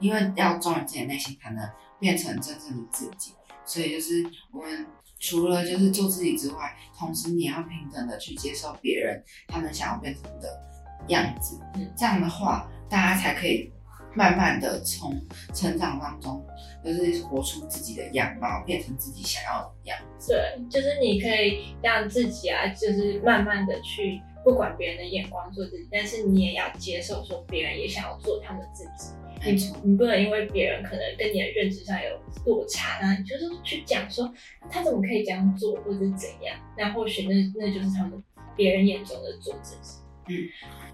[0.00, 3.32] 因为要忠于自己的内心，才能变成真正的自己。
[3.64, 4.86] 所以就是我们。
[5.24, 10.60] 除了就是做自己之外，同时你要平等的去接受别人他们想要变成的
[11.06, 11.60] 样子，
[11.96, 13.72] 这样的话，大家才可以
[14.16, 15.14] 慢慢的从
[15.54, 16.44] 成长当中，
[16.84, 20.32] 就是活出自己的样貌，变成自己想要的样子。
[20.32, 29.12] 对，就是你可以让自己啊，就是慢慢的去不管别人的眼光做自己，但是你也要接受说别人也想要做他们自己。
[29.44, 29.52] 你
[29.82, 32.10] 你不能因为别人可能跟你的认知上有
[32.46, 34.32] 落差，那你就是去讲说
[34.70, 36.56] 他怎么可以这样做，或者是怎样？
[36.78, 38.22] 那或许那那就是他们
[38.54, 39.98] 别人眼中的做自己。
[40.28, 40.48] 嗯，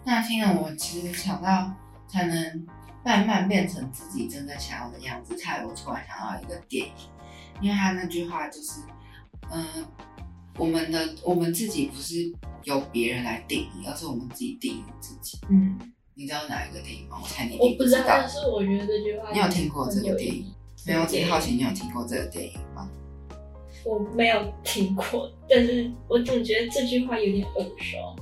[0.04, 1.70] 那听了我其实想到
[2.06, 2.66] 才能
[3.04, 6.92] 慢慢变成自己真的想要的样子，才我突然想到一个电影，
[7.60, 8.80] 因为他那句话就是，
[9.52, 9.84] 嗯，
[10.58, 12.30] 我们的我们自己不是
[12.64, 15.38] 由别人来定义，而是我们自己定义自己。
[15.48, 15.78] 嗯。
[16.14, 17.16] 你知道哪一个电影吗？
[17.22, 20.52] 我猜你我不知道，但是我觉得这句话你有听过这个电影？
[20.84, 22.90] 没有，我己好奇你有听过这个电影吗？
[23.84, 28.16] 我没有听过，但是我总觉得这句话有点耳熟。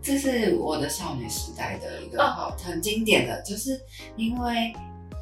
[0.00, 3.78] 这是我的少女时代的一个好很经典的，就是
[4.16, 4.72] 因为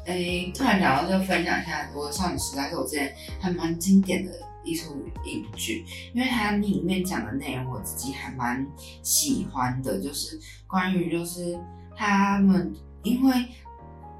[0.05, 4.31] 诶，突然讲到就分享一下我的少女时代，是我之前还蛮经典的。
[4.63, 4.93] 一出
[5.25, 8.65] 影剧，因为它里面讲的内容我自己还蛮
[9.01, 11.59] 喜欢的，就是关于就是
[11.95, 13.33] 他们因为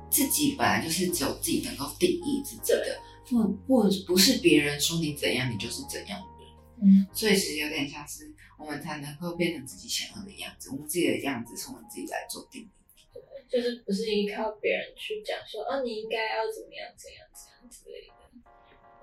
[0.10, 3.00] 自己本来就是只有自己能够定义自己的，
[3.30, 12.70] 不不不是别人说你怎样你就是怎样的，嗯，所以其实有点像是我们才能够变成自己想要的样子，我们自己的样子是我们自己来做定义，
[13.14, 18.21] 对，就是不是依靠别人去讲说哦你应该要怎么样怎样怎样之类的。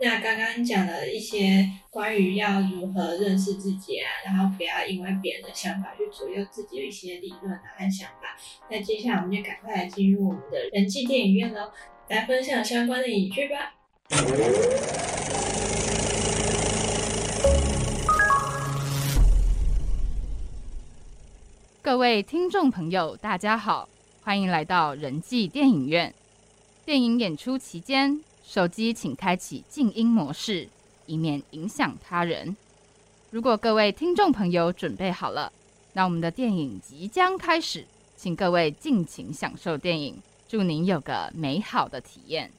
[0.00, 8.36] 那刚刚讲了一些关于要如何认识自己啊，然后不要因为别人的想法去左右自己的一些理论啊和想法。
[8.70, 11.72] 那接下来我们就赶快来进入我们的人际电影院喽，
[12.08, 13.74] 来分享相关的影剧吧。
[21.82, 23.88] 各位听众朋友，大家好，
[24.22, 26.14] 欢迎来到人际电影院。
[26.84, 28.20] 电影演出期间。
[28.48, 30.66] 手机请开启静音模式，
[31.04, 32.56] 以免影响他人。
[33.28, 35.52] 如果各位听众朋友准备好了，
[35.92, 37.84] 那我们的电影即将开始，
[38.16, 40.16] 请各位尽情享受电影，
[40.48, 42.50] 祝您有个美好的体验。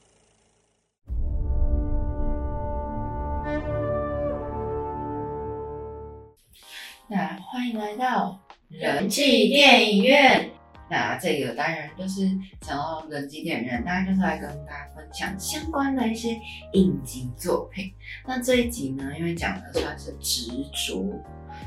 [7.08, 10.52] 那欢迎来到人际电影院。
[10.90, 12.28] 那这个当然就是
[12.62, 16.36] 想要人机点人，当然就是来跟大家分享相关的一些
[16.72, 17.92] 影集作品。
[18.26, 21.22] 那这一集呢，因为讲的算是执着，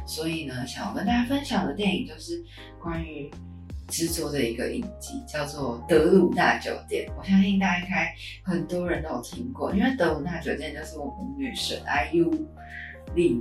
[0.06, 2.44] 所以呢，想要跟大家分享的电影就是
[2.82, 3.32] 关于
[3.88, 7.08] 执着的一个影集，叫做《德鲁纳酒店》。
[7.18, 12.30] 我相信大家应该很多人都有听过，因为德鲁纳酒店就是我们女神 IU
[13.16, 13.40] 李。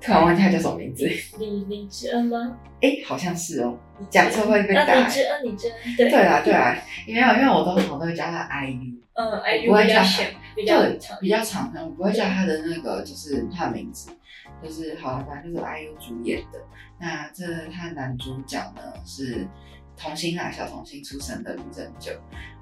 [0.00, 1.06] 突然问他叫什么名字？
[1.38, 2.56] 李李智恩吗？
[2.80, 3.76] 哎，好像是哦。
[4.08, 4.94] 讲错会被打。
[4.94, 5.96] 李智恩，李智恩。
[5.96, 8.96] 对对啦，对啦，因为因为我通常都会叫他 IU。
[9.14, 10.22] 嗯，IU 不会叫他，
[10.54, 14.10] 比较长，比较长，我不会叫他的那个，就是他的名字，
[14.62, 16.60] 就是好了，反正就是 IU 主演的。
[17.00, 19.44] 那这他男主角呢是
[19.96, 22.12] 童星啊，小童星出身的吕正九，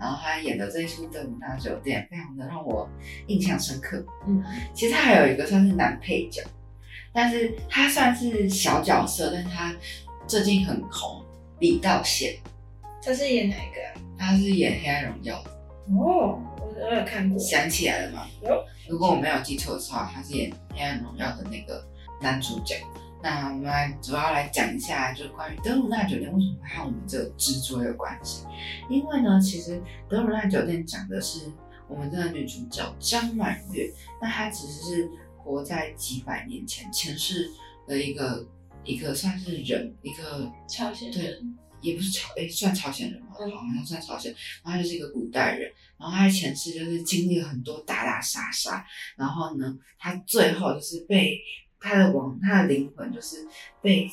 [0.01, 2.89] 然后他演的这一出《德鲁纳酒店》非常的让我
[3.27, 4.03] 印象深刻。
[4.27, 6.43] 嗯，其实他还有一个算是男配角。
[7.17, 9.75] 但是他算是小角色，但是他
[10.27, 11.25] 最近很红，
[11.61, 12.37] 李道宪。
[13.03, 13.95] 他是演哪一个啊？
[14.19, 15.51] 他是演《黑暗荣耀》的。
[15.99, 17.39] 哦，我我有看过。
[17.39, 18.27] 想起来了吗？
[18.43, 18.63] 有。
[18.87, 21.83] 如果我没有记错的话，他是演《黑暗荣耀》的那个
[22.21, 22.83] 男主角。
[23.23, 28.45] 那我们来主要来讲一下，就是关于德鲁纳酒店为什么会和我们这个执着有关系。
[28.91, 31.51] 因为呢，其实德鲁纳酒店讲的是
[31.89, 35.11] 我们这个女主角张满月，那她其实是。
[35.47, 37.49] 活在几百年前前世
[37.87, 38.45] 的一个
[38.83, 43.29] 一个算是人一个朝鲜人，也不是朝哎算朝鲜人吗？
[43.33, 48.85] 好像算朝鲜，然后他就是一个古代人，然后他的前世就是经历了很多打打杀杀，
[49.17, 51.41] 然后呢，他最后就是被
[51.79, 53.47] 他的王他的灵魂就是
[53.81, 54.11] 被。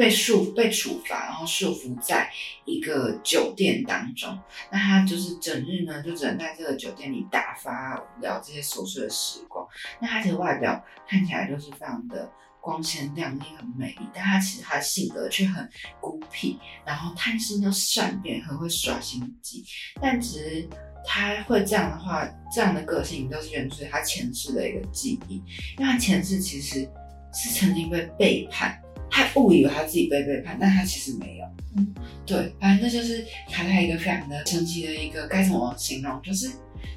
[0.00, 2.32] 被束被处罚，然后束缚在
[2.64, 4.34] 一个酒店当中。
[4.72, 9.68] 那他就是整日呢，就只能在这个酒店里打发无聊这些琐碎的时光。
[10.00, 12.26] 那他的外表看起来就是非常的
[12.62, 15.68] 光鲜亮丽、很美丽，但他其实他的性格却很
[16.00, 19.62] 孤僻，然后贪心又善变，很会耍心机。
[20.00, 20.66] 但其实
[21.04, 25.34] 他会这样的话，这样的个性都是源自于他前世的一个记忆，
[25.78, 26.88] 因为他前世其实
[27.34, 28.80] 是曾经被背叛，
[29.10, 31.44] 他误以为他自己被背叛，但他其实没有。
[31.76, 31.94] 嗯，
[32.24, 36.50] 对，反正这就是卡在一个非常的神奇的一个该怎么形容，就是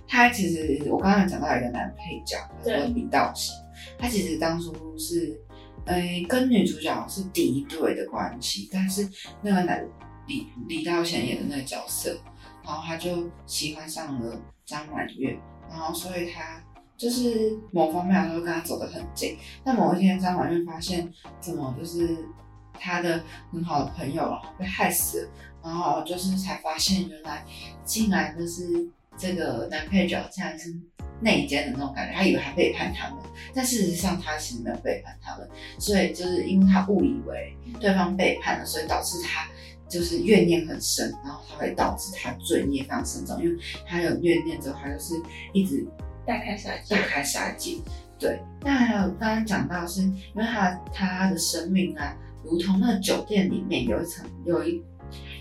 [0.07, 3.53] 他其实我刚刚讲到一个男配角，叫李道贤，
[3.97, 5.39] 他其实当初是。
[5.85, 9.05] 诶，跟女主角是敌对的关系，但是
[9.41, 9.85] 那个男
[10.27, 12.17] 李李道贤演的那个角色，
[12.63, 15.37] 然后他就喜欢上了张满月，
[15.69, 16.63] 然后所以他
[16.97, 19.37] 就是某方面来说跟他走得很近。
[19.63, 22.17] 但某一天张婉月发现，怎么就是
[22.79, 25.29] 他的很好的朋友被害死了，
[25.63, 27.45] 然后就是才发现原来
[27.83, 30.73] 竟然就是这个男配角竟然是。
[31.21, 39.47] 内奸的那种感觉，他以为他背叛他们，但事实上他其实没有背叛他们，所以就是因为他误以为对方背叛了，所以导致他
[39.87, 45.13] 就是怨念很深，然后他会导致他罪孽非常深重，因为他有怨念之后，他就是
[45.53, 45.87] 一直
[46.25, 47.77] 大开杀戒，大开杀戒。
[48.19, 54.81] 对，那还有刚刚讲到是因为他他的生命啊，如同那酒店里面有一层有一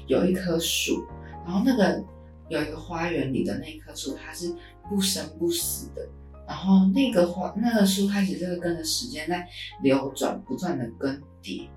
[0.06, 1.04] 有一棵树，
[1.44, 2.02] 然后那个
[2.48, 4.54] 有一个花园里的那棵树，它是。
[4.90, 6.06] 不生不死的，
[6.46, 9.46] 然后那个花那个树开始就会跟着时间在
[9.80, 11.68] 流转，不断的更迭，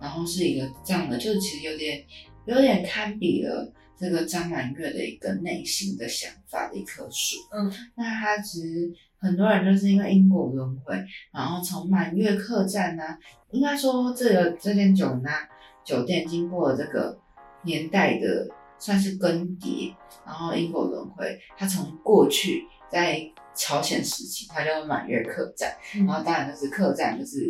[0.00, 2.02] 然后是一个这样的，就是其实有点
[2.46, 7.36] 有点堪比了这个张满月的一个内心的想法的一棵树。
[7.52, 10.94] 嗯，那他其实很多人就是因为因果轮回，
[11.32, 13.02] 然后从满月客栈呢，
[13.50, 15.30] 应该说这个这间酒呢
[15.84, 17.18] 酒店经过这个
[17.64, 18.48] 年代的。
[18.80, 19.92] 算是更迭，
[20.24, 21.36] 然后因果轮回。
[21.56, 23.20] 他从过去在
[23.52, 25.74] 朝鲜时期，他叫满月客栈，
[26.06, 27.48] 然后当然就是客栈，就是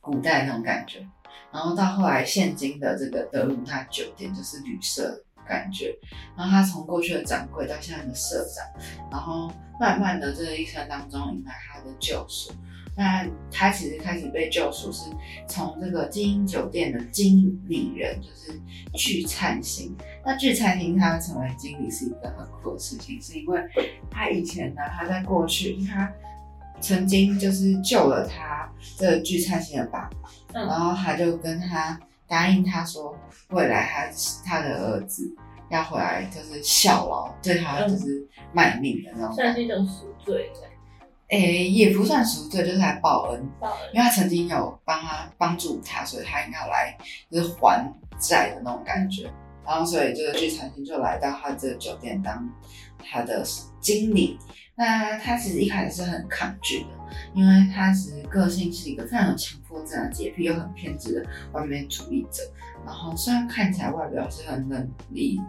[0.00, 1.06] 古代那种感觉。
[1.52, 5.96] 然后到后来现今的这个德鲁纳酒店，就是旅社感觉。
[6.36, 8.64] 然后他从过去的掌柜到现在的社长，
[9.10, 12.52] 然后慢慢的这一生当中迎来他的救赎。
[12.98, 15.10] 那他其实开始被救赎，是
[15.46, 18.58] 从这个精英酒店的经理人，就是
[18.94, 19.94] 聚灿星。
[20.24, 23.60] 那聚灿星他成为经理是一个很酷的事情，是因为
[24.10, 26.10] 他以前呢，他在过去他
[26.80, 30.08] 曾经就是救了他这个聚灿星的爸
[30.54, 33.16] 爸，然后他就跟他答应他说，
[33.50, 34.10] 未来他
[34.44, 35.34] 他的儿子
[35.70, 40.50] 要回来就是效劳，对他就是卖命的那种，算是一种赎罪。
[41.28, 43.48] 诶，也不算赎罪，就是来报恩。
[43.58, 46.96] 报恩，因为他曾经有帮他帮助他，所以他应该要来
[47.30, 49.28] 就是还债的那种感觉。
[49.64, 52.48] 然后，所以这个聚餐厅就来到他这个酒店当
[53.02, 53.44] 他的
[53.80, 54.38] 经理。
[54.76, 56.88] 那他其实一开始是很抗拒的，
[57.34, 62.42] 因为他其实个性是一个非常有强迫症的洁癖又很偏执的完美主义者。
[62.84, 65.40] 然后，虽然看起来外表是很冷厉。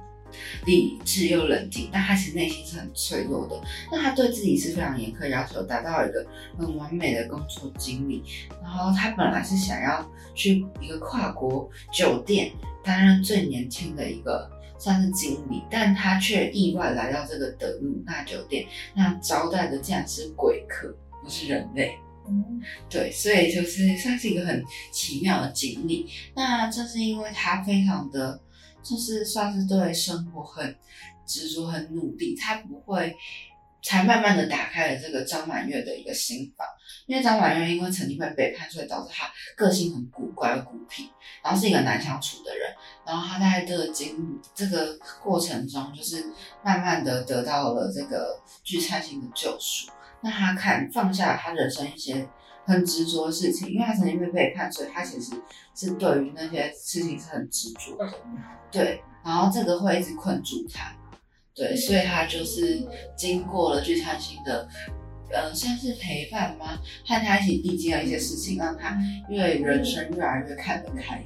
[0.65, 3.55] 理智又冷静，但他其实内心是很脆弱的。
[3.89, 6.27] 那他对自己是非常严苛要求，达到一个
[6.59, 8.21] 很完美的工作经历。
[8.61, 12.51] 然后他本来是想要去一个跨国酒店
[12.83, 21.97] 担任最年轻的一个算是经理，但他却意外来到这个德鲁纳酒店，那招待的竟然是鬼客，不是人类。
[22.27, 26.09] 嗯，对，所以就是算是一个很奇妙的经历。
[26.35, 28.41] 那正是因为他非常的。
[28.83, 30.73] 就是算是对生活很
[31.25, 33.13] 执着、很努力，他不会
[33.83, 36.65] 才慢慢的打开了这个张满月的一个心房。
[37.05, 41.09] 因为张满月因为曾经被背叛，所以导致他个性很古怪、孤僻，
[41.43, 42.73] 然后是一个难相处的人。
[43.07, 46.25] 然后他在这个经这个过程中，就是
[46.63, 49.89] 慢慢的得到了这个聚餐星的救赎。
[50.21, 52.27] 那他看放下他人生一些。
[52.69, 55.31] 很执着的事情，因为他曾经被背叛，所以他其实
[55.73, 58.11] 是对于那些事情是很执着的。
[58.69, 60.93] 对，然后这个会一直困住他。
[61.55, 64.67] 对，所以他就是经过了聚餐星的，
[65.31, 66.77] 呃，算是陪伴吗？
[67.05, 68.97] 和他一起历经了一些事情，让他
[69.29, 71.23] 越人生越来越看得开。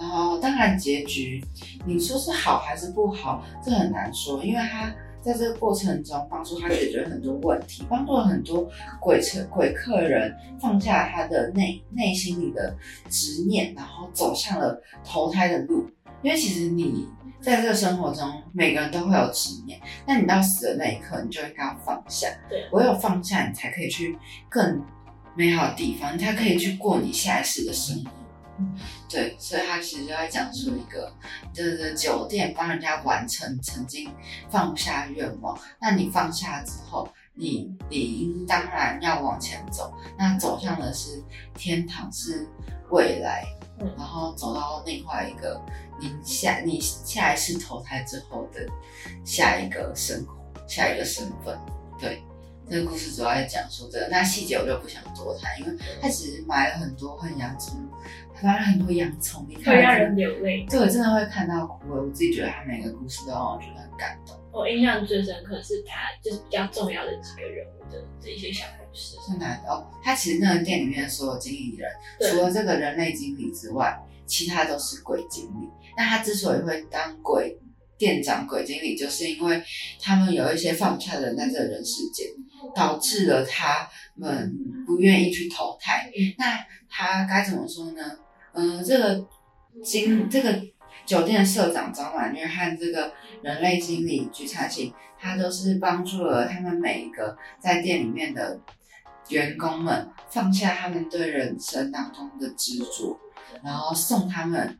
[0.00, 1.44] 然后，当然结局，
[1.86, 4.92] 你说是好还是不好，这很难说，因为他。
[5.22, 8.66] 在这个过程中，帮助他解决很多问题，帮助了很多
[8.98, 12.74] 鬼车鬼客人放下他的内内心里的
[13.10, 15.86] 执念，然后走向了投胎的路。
[16.22, 17.06] 因为其实你
[17.38, 22.26] 在这个生活中，每个人都会有执念，那你到死的那一刻，你就应该要放下。
[22.48, 24.82] 对，唯有放下，你才可以去更
[25.36, 28.10] 美好的地方，你才可以去过你下一世的生活。
[29.08, 31.12] 对，所以他其实就在讲述一个，
[31.52, 34.10] 就是酒店帮人家完成曾经
[34.48, 35.58] 放下愿望。
[35.80, 41.22] 那你放下之后，你理应当然要往前走，那走向的是
[41.54, 42.48] 天堂，是
[42.90, 43.44] 未来，
[43.78, 45.60] 然后走到另外一个
[46.00, 48.66] 你下你下一次投胎之后的
[49.24, 50.36] 下一个生活，
[50.68, 51.58] 下一个身份，
[51.98, 52.22] 对。
[52.70, 57.76] 这个故事主要在讲述这个，那细节我就不想多谈，因为他其实买了很多很洋葱，
[58.40, 60.64] 埋了很多洋葱，会让人流泪。
[60.70, 61.80] 对，真的会看到哭。
[61.90, 64.38] 我自己觉得他每个故事都让我觉得很感动。
[64.52, 69.16] 我印象最深刻是他就是比较重要的几个人物的这一些小故事。
[69.26, 71.90] 是男的哦，他其实那个店里面所有经理人，
[72.30, 75.68] 除了这个人类经理之外，其他都是鬼经理。
[75.96, 77.58] 那他之所以会当鬼
[77.98, 79.60] 店长、鬼经理，就是因为
[80.00, 82.28] 他们有一些放不下的人在这人世间。
[82.74, 84.54] 导致了他们
[84.86, 86.10] 不愿意去投胎。
[86.38, 86.58] 那
[86.88, 88.02] 他该怎么说呢？
[88.52, 89.26] 嗯，这个
[89.82, 90.60] 经这个
[91.06, 98.60] 酒店的社长张婉月和这个人类经理菊茶琴，他都是帮助了他们每一个在店里面的
[99.28, 103.18] 员工们放下他们对人生当中的执着，
[103.62, 104.78] 然后送他们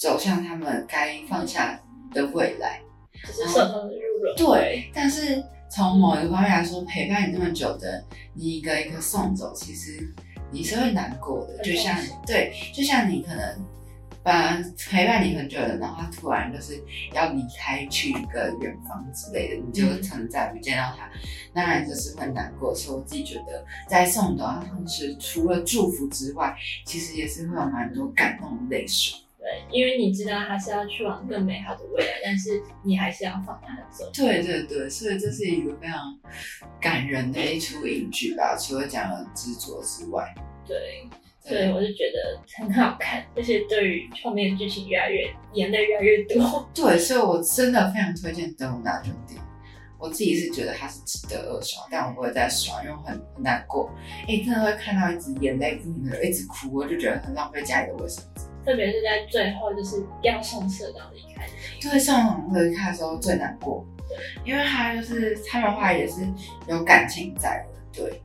[0.00, 1.80] 走向他们该放下
[2.12, 2.80] 的未来。
[3.24, 4.36] 这是入荣。
[4.36, 5.42] 对，但是。
[5.74, 10.08] 从某一个方面来说，陪伴你这么久的，你一个一个送走，其实
[10.52, 11.58] 你是会难过的。
[11.64, 13.58] 就像对，就像你可能
[14.22, 14.56] 把
[14.88, 16.80] 陪伴你很久的，然后他突然就是
[17.12, 21.10] 要离开去一个远方之类的，你就可能再不见到他，
[21.52, 22.72] 当然就是会难过。
[22.72, 26.56] 所以我自己觉得，在送走他同时，除了祝福之外，
[26.86, 29.18] 其实也是会有蛮多感动的泪水。
[29.44, 34.10] 对，因为你知道他是要去往更美好的未来，但是你还是要放他走。
[34.10, 36.18] 对对对，所以这是一个非常
[36.80, 40.34] 感人的一出影剧吧，除了讲了执着之外。
[40.66, 41.06] 对，
[41.42, 46.66] 所以我就觉得很好看，而且对于后面剧情越来越演的越来越多。
[46.74, 49.34] 对，所以我真的非常推荐《德鲁纳兄弟》，
[49.98, 53.90] 我自己是觉得它是值得二刷，但我不会再刷，因为很很难过。
[54.26, 58.46] 哎，真的会看到一直眼泪不停的一直哭，我就觉得很浪费家里的卫生纸。
[58.64, 61.46] 特别是在最后，就是要送社长离开，
[61.80, 63.84] 对，送社长离开的时候最难过，
[64.44, 66.26] 因为他就是他的话也是
[66.66, 68.22] 有感情在的，对，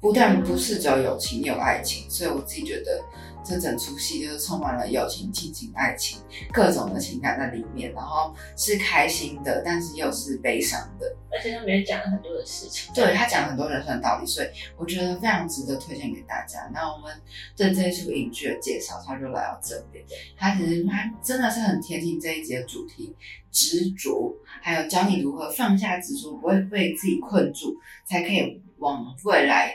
[0.00, 3.02] 不但不是只有友情，有爱情，所以我自己觉得。
[3.44, 6.20] 这整出戏就是充满了友情、亲情、爱情
[6.52, 12.92] 各种的情感在里面，然后是开心的，但是又是悲伤的，而且他里面讲了很多的事情。
[12.94, 16.70] 对他讲很多人生道理，所以我觉得非常值得推荐给大家。
[16.72, 17.12] 那我们
[17.56, 20.04] 对这一出影剧的介绍，他就来到这边。
[20.36, 23.14] 他其实他真的是很贴近这一集的主题，
[23.50, 27.74] 执着，还有教你如何放下执着，不会被自己困住，
[28.06, 29.74] 才可以往未来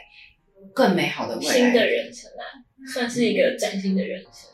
[0.74, 2.65] 更美好的未来新的人生啊。
[2.94, 4.50] 算是一个崭新的人生，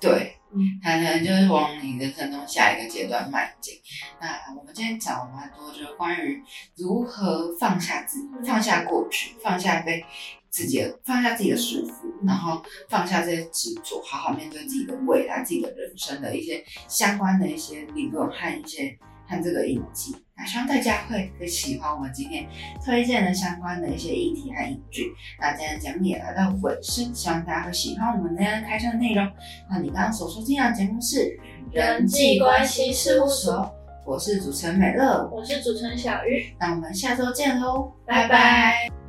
[0.00, 0.36] 对，
[0.82, 3.74] 可能就是往你人生中下一个阶段迈进。
[4.20, 6.42] 那我们今天讲了蛮多，就是关于
[6.76, 10.04] 如何放下自己，放下过去，放下被
[10.50, 18.98] 自己的放下自己的束缚，然后放下这些执着，好好面对自己的未来，自己的人生的一些相关的一些理论和一些。
[19.28, 22.46] 看这个影集，那希望大家会很喜欢我们今天
[22.84, 25.12] 推荐的相关的一些议题和影剧。
[25.40, 29.26] 那今天的节目也来到尾声，希望大家会喜欢我们今天开箱的内容。
[29.70, 31.38] 那你刚刚所收听的节目是
[31.72, 33.72] 人际关系事务所，
[34.06, 39.03] 我是主持人美乐，我是主持人小玉，那我们下周见喽，拜拜。